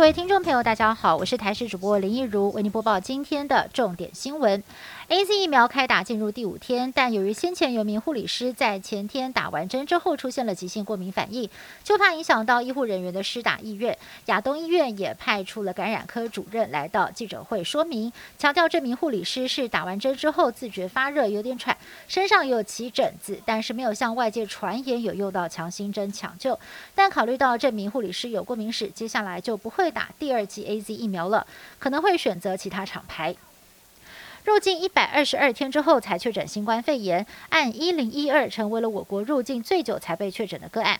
[0.00, 4.64] 各位听众朋友，大家好，我是台视主播林一如，为您播报今天的重点新闻。
[5.12, 11.50] A Z 疫苗开打进入第五天，但由于先前有名护理师在前天打完针之后出现了急性过敏反应，
[11.82, 13.98] 就怕影响到医护人员的施打意愿。
[14.26, 26.56] 亚东医院也派出了感染科主任来到记者会说明，强调这名护理师是打完针之后自觉发热、有点喘，身上有起疹子，但是没有向外界传言有用到强心针抢救。
[26.94, 31.44] 但考虑到这名护理师有过敏史，接下来就不会打第二剂 A Z 疫苗了，
[31.80, 33.34] 可能会选择其他厂牌。
[34.44, 40.98] 入境一百二十二天之后才确诊新冠肺炎，按一零一二成为了我国入境最久才被确诊的个案。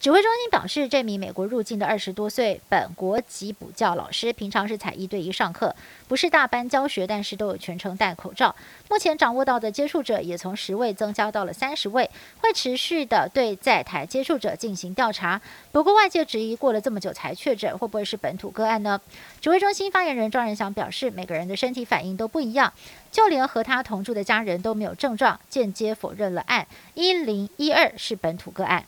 [0.00, 5.74] 指挥中心表示，这名美国入境的二十多岁本国籍补教老师，平常是采一对一上课，
[6.06, 8.54] 不是大班教学，但是都有全程戴口罩。
[8.88, 12.08] 目前掌握到的接触者也从十位增加到了三十位，
[12.40, 15.40] 会持续的对在台接触者进行调查。
[15.72, 19.00] 不过外界质疑，过了这么久才确诊，会不会是本土个案呢？
[19.40, 22.72] 指挥中心发言人庄仁祥表示，每个人的身体反应都不一样，
[23.10, 28.84] 就连和他同住的家人都没有症状，间接否认了案一零一二是本土个案。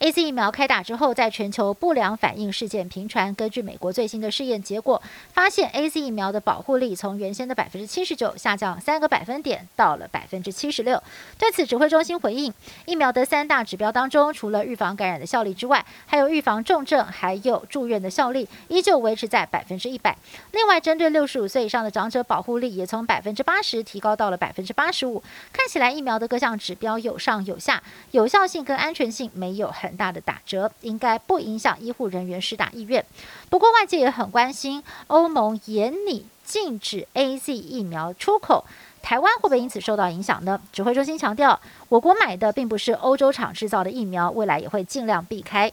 [0.00, 3.32] A Z 疫苗开打之后，在全球不良反应事件频传。
[3.34, 5.00] 根据美国最新的试验结果，
[5.32, 11.00] 发现 A Z 疫苗的保护力从原先的百分之七十九下降三个百分点，到了百分之七十六。
[11.38, 12.52] 对此，指挥中心回应，
[12.86, 20.16] 疫苗的三大指标当中，除了预防感染的效力之外，还有预防重症，还有住院的效力，依旧维持在百分之一百。
[20.50, 25.22] 另外，针对六十五岁以上的长者，保护力也从百分之八十提高到了百分之八十五。
[25.52, 33.04] 看起来，疫苗的各项指标有上有下，有效性跟安全性没有很大的打折，应该不影响医护人员施打意愿。
[33.50, 38.64] 不过外界也很关心，欧盟严拟禁止 A Z 疫苗出口，
[39.02, 40.58] 台湾会不会因此受到影响呢？
[40.72, 45.70] 指挥中心强调，我国买的并不是欧洲厂制造的疫苗，未来也会尽量避开。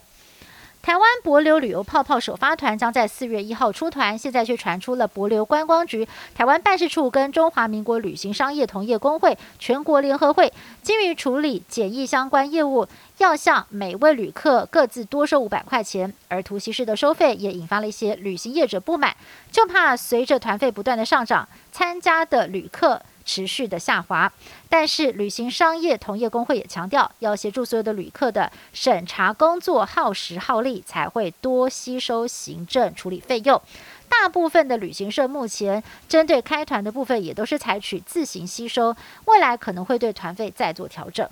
[0.81, 12.87] 台湾博流旅游泡泡首发团将在四月一号出团，现在却传出了博流观光局台湾办事处跟中华民国旅行商业同业工会全国联合会，基于处理检疫相关业务，
[13.19, 19.15] 要向每位旅客各自多收五百块钱，而突袭式的收费也引发了一些旅行业者不满，
[19.51, 22.99] 就怕随着团费不断的上涨，参加的旅客。
[23.25, 24.31] 持续的下滑，
[24.69, 33.61] 但是旅行商业同业工会也强调，要协助所有的旅客的审查工作耗时耗力，才会多吸收行政处理费用。
[34.09, 38.95] 大部分的旅行社目前针对开团的部分，也都是采取自行吸收，
[39.25, 41.27] 未来可能会对团费再做调整。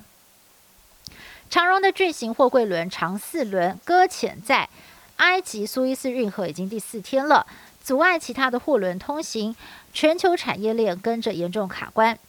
[1.50, 4.70] 长荣的巨型货柜轮长四轮搁浅在
[5.18, 7.46] 埃及苏伊士运河已经第四天了。
[7.90, 9.56] 阻碍其他的货轮通行，
[9.92, 12.20] 全球产业链跟着严重卡关。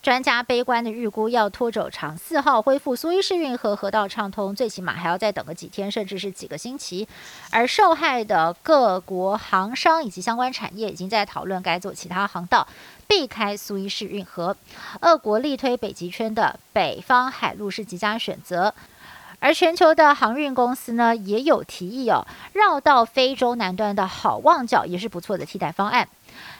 [0.00, 7.08] 专家悲观的预估，要拖走长四号恢复苏伊士运河河道畅通，最起码还要再等个几天，甚至是几个星期。
[7.50, 12.64] 而受害的各国航商以及相关产业已经在讨论该做其他航道，
[13.08, 14.56] 避开苏伊士运河。
[15.00, 18.72] 俄国力推北极圈的北方海路是极佳选择。
[19.38, 26.08] 而全球的航运公司呢，也有提议哦，绕到非洲南端的好望角也是不错的替代方案。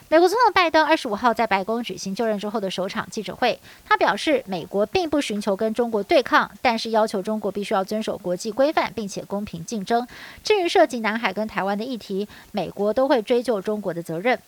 [0.09, 10.07] 美国总统拜登二十五号在白宫举行就任之后的首场记者会，他表示，美国并不寻求跟中国对抗，但是要求中国必须要遵守国际规范，并且公平竞争。
[10.45, 14.39] 至于涉及南海跟台湾的议题，美国都会追究中国的责任。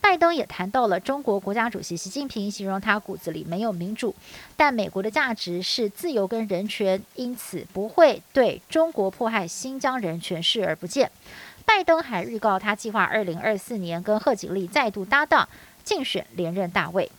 [0.00, 4.14] 拜登也谈到了中国国家主席习近平，形容他骨子里没有民主，
[4.56, 11.10] 但美国的价值是自由跟人权，因此不会对中国迫害新疆人权视而不见。
[11.64, 15.48] 拜登还预告，他计划二零二四年跟贺锦丽再度搭档
[15.82, 17.10] 竞选连任大位。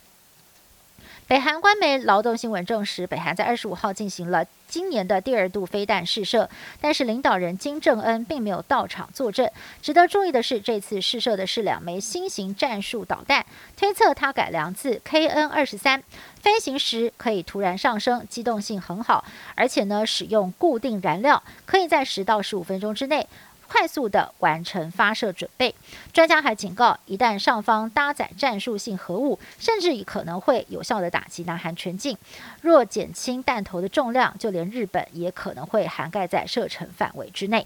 [1.27, 6.47] 北韩官媒劳动新闻证实，北韩在二十五号进行了今年的第二度飞弹试射，
[6.79, 9.49] 但是领导人金正恩并没有到场作证。
[9.81, 13.43] 值得注意的是，这次试射的是两枚新型战术导弹，
[13.75, 16.03] 推测它改良自 KN 二十三，
[16.39, 23.27] 飞行时可以突然上升，机动性很好，而且呢使用固定燃料，可以在十到十五分钟之内。
[23.67, 25.73] 快速的完成发射准备。
[26.13, 32.17] 专家还警告，一旦上方搭载战术性核武，甚至可能会有效的打击南韩全境。
[32.61, 37.65] 若减轻弹头的重量，就连日本也可能会涵盖在射程范围之内。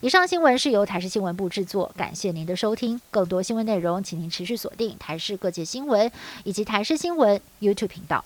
[0.00, 3.00] 以上新闻是由台视新闻部制作，感谢您的收听。
[3.10, 6.10] 更多新闻内容，请您持续锁定台视各界新闻
[6.44, 8.24] 以及台视新闻 YouTube 频道。